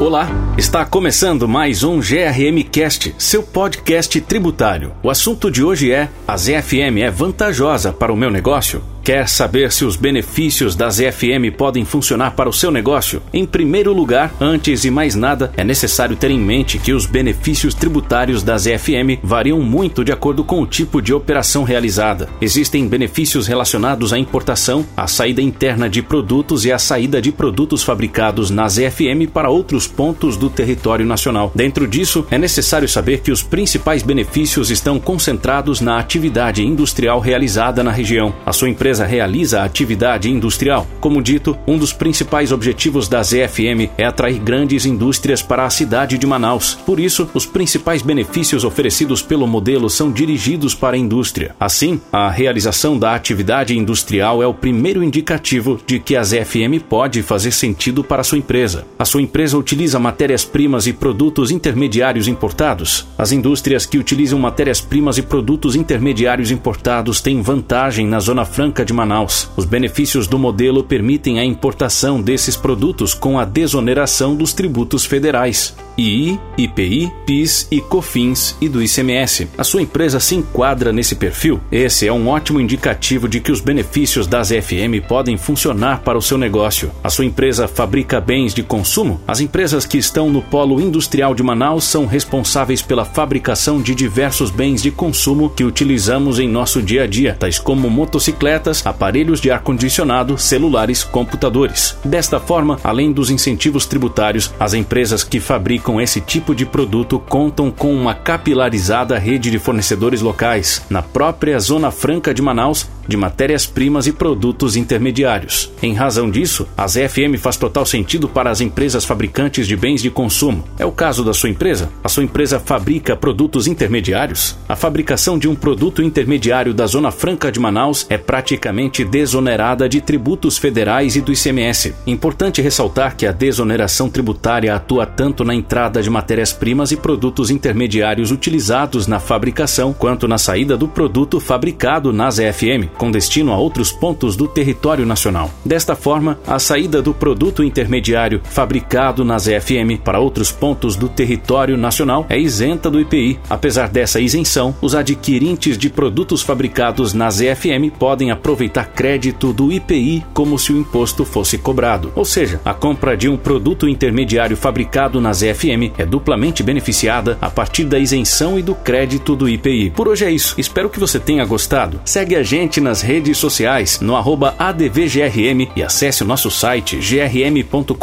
Olá, 0.00 0.28
está 0.56 0.84
começando 0.84 1.48
mais 1.48 1.82
um 1.82 1.98
GRM 1.98 2.62
Cast, 2.70 3.12
seu 3.18 3.42
podcast 3.42 4.20
tributário. 4.20 4.92
O 5.02 5.10
assunto 5.10 5.50
de 5.50 5.64
hoje 5.64 5.90
é: 5.90 6.08
a 6.24 6.36
ZFM 6.36 7.02
é 7.02 7.10
vantajosa 7.10 7.92
para 7.92 8.12
o 8.12 8.16
meu 8.16 8.30
negócio? 8.30 8.80
Quer 9.08 9.26
saber 9.26 9.72
se 9.72 9.86
os 9.86 9.96
benefícios 9.96 10.76
da 10.76 10.90
ZFM 10.90 11.50
podem 11.56 11.82
funcionar 11.82 12.32
para 12.32 12.46
o 12.46 12.52
seu 12.52 12.70
negócio? 12.70 13.22
Em 13.32 13.46
primeiro 13.46 13.90
lugar, 13.90 14.34
antes 14.38 14.82
de 14.82 14.90
mais 14.90 15.14
nada, 15.14 15.50
é 15.56 15.64
necessário 15.64 16.14
ter 16.14 16.30
em 16.30 16.38
mente 16.38 16.78
que 16.78 16.92
os 16.92 17.06
benefícios 17.06 17.72
tributários 17.72 18.42
da 18.42 18.58
ZFM 18.58 19.16
variam 19.22 19.62
muito 19.62 20.04
de 20.04 20.12
acordo 20.12 20.44
com 20.44 20.60
o 20.60 20.66
tipo 20.66 21.00
de 21.00 21.14
operação 21.14 21.64
realizada. 21.64 22.28
Existem 22.38 22.86
benefícios 22.86 23.46
relacionados 23.46 24.12
à 24.12 24.18
importação, 24.18 24.84
à 24.94 25.06
saída 25.06 25.40
interna 25.40 25.88
de 25.88 26.02
produtos 26.02 26.66
e 26.66 26.70
à 26.70 26.78
saída 26.78 27.18
de 27.18 27.32
produtos 27.32 27.82
fabricados 27.82 28.50
na 28.50 28.68
ZFM 28.68 29.26
para 29.32 29.48
outros 29.48 29.86
pontos 29.86 30.36
do 30.36 30.50
território 30.50 31.06
nacional. 31.06 31.50
Dentro 31.54 31.88
disso, 31.88 32.26
é 32.30 32.36
necessário 32.36 32.86
saber 32.86 33.20
que 33.20 33.32
os 33.32 33.42
principais 33.42 34.02
benefícios 34.02 34.70
estão 34.70 35.00
concentrados 35.00 35.80
na 35.80 35.98
atividade 35.98 36.62
industrial 36.62 37.20
realizada 37.20 37.82
na 37.82 37.90
região. 37.90 38.34
A 38.44 38.52
sua 38.52 38.68
empresa 38.68 38.97
empresa 38.98 39.06
realiza 39.06 39.60
a 39.60 39.64
atividade 39.64 40.30
industrial. 40.30 40.86
Como 41.00 41.22
dito, 41.22 41.56
um 41.66 41.78
dos 41.78 41.92
principais 41.92 42.50
objetivos 42.50 43.08
da 43.08 43.22
ZFM 43.22 43.90
é 43.96 44.04
atrair 44.04 44.38
grandes 44.40 44.86
indústrias 44.86 45.42
para 45.42 45.64
a 45.64 45.70
cidade 45.70 46.18
de 46.18 46.26
Manaus. 46.26 46.74
Por 46.74 46.98
isso, 46.98 47.28
os 47.34 47.46
principais 47.46 48.02
benefícios 48.02 48.64
oferecidos 48.64 49.22
pelo 49.22 49.46
modelo 49.46 49.88
são 49.88 50.10
dirigidos 50.10 50.74
para 50.74 50.96
a 50.96 50.98
indústria. 50.98 51.54
Assim, 51.60 52.00
a 52.12 52.30
realização 52.30 52.98
da 52.98 53.14
atividade 53.14 53.76
industrial 53.76 54.42
é 54.42 54.46
o 54.46 54.54
primeiro 54.54 55.02
indicativo 55.02 55.78
de 55.86 55.98
que 56.00 56.16
a 56.16 56.22
ZFM 56.22 56.80
pode 56.88 57.22
fazer 57.22 57.52
sentido 57.52 58.02
para 58.02 58.24
sua 58.24 58.38
empresa. 58.38 58.84
A 58.98 59.04
sua 59.04 59.22
empresa 59.22 59.58
utiliza 59.58 59.98
matérias-primas 59.98 60.86
e 60.86 60.92
produtos 60.92 61.50
intermediários 61.50 62.26
importados. 62.26 63.06
As 63.16 63.32
indústrias 63.32 63.86
que 63.86 63.98
utilizam 63.98 64.38
matérias-primas 64.38 65.18
e 65.18 65.22
produtos 65.22 65.76
intermediários 65.76 66.50
importados 66.50 67.20
têm 67.20 67.42
vantagem 67.42 68.06
na 68.06 68.20
Zona 68.20 68.44
Franca 68.44 68.77
de 68.84 68.92
Manaus. 68.92 69.48
Os 69.56 69.64
benefícios 69.64 70.26
do 70.26 70.38
modelo 70.38 70.82
permitem 70.82 71.38
a 71.38 71.44
importação 71.44 72.20
desses 72.20 72.56
produtos 72.56 73.14
com 73.14 73.38
a 73.38 73.44
desoneração 73.44 74.34
dos 74.34 74.52
tributos 74.52 75.04
federais. 75.04 75.74
II, 75.98 76.38
IPI, 76.56 77.12
PIS 77.26 77.66
e 77.70 77.80
COFINS 77.80 78.56
e 78.60 78.68
do 78.68 78.80
ICMS. 78.80 79.48
A 79.58 79.64
sua 79.64 79.82
empresa 79.82 80.20
se 80.20 80.36
enquadra 80.36 80.92
nesse 80.92 81.16
perfil? 81.16 81.60
Esse 81.72 82.06
é 82.06 82.12
um 82.12 82.28
ótimo 82.28 82.60
indicativo 82.60 83.28
de 83.28 83.40
que 83.40 83.50
os 83.50 83.60
benefícios 83.60 84.26
das 84.26 84.50
FM 84.50 85.04
podem 85.08 85.36
funcionar 85.36 86.00
para 86.00 86.16
o 86.16 86.22
seu 86.22 86.38
negócio. 86.38 86.92
A 87.02 87.10
sua 87.10 87.24
empresa 87.24 87.66
fabrica 87.66 88.20
bens 88.20 88.54
de 88.54 88.62
consumo? 88.62 89.20
As 89.26 89.40
empresas 89.40 89.84
que 89.84 89.98
estão 89.98 90.30
no 90.30 90.40
polo 90.40 90.80
industrial 90.80 91.34
de 91.34 91.42
Manaus 91.42 91.84
são 91.84 92.06
responsáveis 92.06 92.80
pela 92.80 93.04
fabricação 93.04 93.82
de 93.82 93.94
diversos 93.94 94.50
bens 94.50 94.82
de 94.82 94.90
consumo 94.92 95.50
que 95.50 95.64
utilizamos 95.64 96.38
em 96.38 96.48
nosso 96.48 96.80
dia 96.80 97.02
a 97.02 97.06
dia, 97.06 97.36
tais 97.38 97.58
como 97.58 97.90
motocicletas, 97.90 98.86
aparelhos 98.86 99.40
de 99.40 99.50
ar-condicionado, 99.50 100.38
celulares, 100.38 101.02
computadores. 101.02 101.96
Desta 102.04 102.38
forma, 102.38 102.78
além 102.84 103.10
dos 103.10 103.30
incentivos 103.30 103.84
tributários, 103.84 104.52
as 104.60 104.74
empresas 104.74 105.24
que 105.24 105.40
fabricam 105.40 105.87
com 105.88 106.02
esse 106.02 106.20
tipo 106.20 106.54
de 106.54 106.66
produto 106.66 107.18
contam 107.18 107.70
com 107.70 107.94
uma 107.94 108.12
capilarizada 108.12 109.18
rede 109.18 109.50
de 109.50 109.58
fornecedores 109.58 110.20
locais, 110.20 110.84
na 110.90 111.00
própria 111.00 111.58
Zona 111.58 111.90
Franca 111.90 112.34
de 112.34 112.42
Manaus, 112.42 112.86
de 113.08 113.16
matérias-primas 113.16 114.06
e 114.06 114.12
produtos 114.12 114.76
intermediários. 114.76 115.72
Em 115.82 115.94
razão 115.94 116.30
disso, 116.30 116.68
a 116.76 116.86
ZFM 116.86 117.38
faz 117.38 117.56
total 117.56 117.86
sentido 117.86 118.28
para 118.28 118.50
as 118.50 118.60
empresas 118.60 119.06
fabricantes 119.06 119.66
de 119.66 119.74
bens 119.76 120.02
de 120.02 120.10
consumo. 120.10 120.62
É 120.78 120.84
o 120.84 120.92
caso 120.92 121.24
da 121.24 121.32
sua 121.32 121.48
empresa? 121.48 121.88
A 122.04 122.08
sua 122.10 122.22
empresa 122.22 122.60
fabrica 122.60 123.16
produtos 123.16 123.66
intermediários? 123.66 124.58
A 124.68 124.76
fabricação 124.76 125.38
de 125.38 125.48
um 125.48 125.54
produto 125.54 126.02
intermediário 126.02 126.74
da 126.74 126.86
Zona 126.86 127.10
Franca 127.10 127.50
de 127.50 127.58
Manaus 127.58 128.04
é 128.10 128.18
praticamente 128.18 129.06
desonerada 129.06 129.88
de 129.88 130.02
tributos 130.02 130.58
federais 130.58 131.16
e 131.16 131.22
do 131.22 131.32
ICMS. 131.32 131.94
Importante 132.06 132.60
ressaltar 132.60 133.16
que 133.16 133.24
a 133.26 133.32
desoneração 133.32 134.10
tributária 134.10 134.74
atua 134.74 135.06
tanto 135.06 135.42
na 135.44 135.54
entrada 135.54 135.77
de 135.78 136.10
matérias-primas 136.10 136.90
e 136.90 136.96
produtos 136.96 137.50
intermediários 137.50 138.32
utilizados 138.32 139.06
na 139.06 139.20
fabricação, 139.20 139.92
quanto 139.92 140.26
na 140.26 140.36
saída 140.36 140.76
do 140.76 140.88
produto 140.88 141.38
fabricado 141.38 142.12
na 142.12 142.28
ZFM 142.30 142.88
com 142.96 143.12
destino 143.12 143.52
a 143.52 143.56
outros 143.56 143.92
pontos 143.92 144.34
do 144.34 144.48
território 144.48 145.06
nacional. 145.06 145.50
Desta 145.64 145.94
forma, 145.94 146.38
a 146.46 146.58
saída 146.58 147.00
do 147.00 147.14
produto 147.14 147.62
intermediário 147.62 148.40
fabricado 148.44 149.24
nas 149.24 149.46
EFM 149.46 150.00
para 150.02 150.18
outros 150.18 150.50
pontos 150.50 150.96
do 150.96 151.08
território 151.08 151.76
nacional 151.76 152.26
é 152.28 152.38
isenta 152.38 152.90
do 152.90 153.00
IPI. 153.00 153.38
Apesar 153.48 153.88
dessa 153.88 154.20
isenção, 154.20 154.74
os 154.80 154.94
adquirentes 154.94 155.78
de 155.78 155.88
produtos 155.88 156.42
fabricados 156.42 157.12
nas 157.14 157.40
EFM 157.40 157.90
podem 157.98 158.30
aproveitar 158.30 158.86
crédito 158.86 159.52
do 159.52 159.70
IPI 159.70 160.24
como 160.34 160.58
se 160.58 160.72
o 160.72 160.78
imposto 160.78 161.24
fosse 161.24 161.58
cobrado. 161.58 162.12
Ou 162.16 162.24
seja, 162.24 162.60
a 162.64 162.74
compra 162.74 163.16
de 163.16 163.28
um 163.28 163.36
produto 163.36 163.88
intermediário 163.88 164.56
fabricado 164.56 165.20
nas 165.20 165.42
EFM 165.42 165.57
é 165.96 166.04
duplamente 166.04 166.62
beneficiada 166.62 167.38
a 167.40 167.48
partir 167.48 167.84
da 167.84 167.98
isenção 167.98 168.58
e 168.58 168.62
do 168.62 168.74
crédito 168.74 169.36
do 169.36 169.48
IPI. 169.48 169.90
Por 169.90 170.08
hoje 170.08 170.24
é 170.24 170.30
isso. 170.30 170.54
Espero 170.58 170.90
que 170.90 171.00
você 171.00 171.18
tenha 171.18 171.44
gostado. 171.44 172.00
Segue 172.04 172.34
a 172.34 172.42
gente 172.42 172.80
na 172.80 172.88
nas 172.88 173.02
redes 173.02 173.36
sociais 173.36 174.00
no 174.00 174.16
ADVGRM 174.16 175.68
e 175.76 175.82
acesse 175.82 176.22
o 176.22 176.26
nosso 176.26 176.50
site 176.50 176.96
grm.com.br 176.96 177.94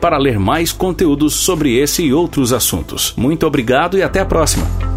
para 0.00 0.16
ler 0.16 0.38
mais 0.38 0.70
conteúdos 0.72 1.34
sobre 1.34 1.76
esse 1.76 2.04
e 2.04 2.12
outros 2.12 2.52
assuntos. 2.52 3.12
Muito 3.16 3.46
obrigado 3.46 3.98
e 3.98 4.02
até 4.02 4.20
a 4.20 4.26
próxima! 4.26 4.87